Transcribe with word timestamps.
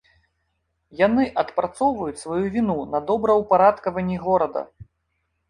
Яны 1.01 1.23
адпрацоўваюць 1.41 2.17
сваю 2.23 2.39
віну 2.57 2.77
на 2.95 3.03
добраўпарадкаванні 3.11 4.17
горада. 4.27 4.61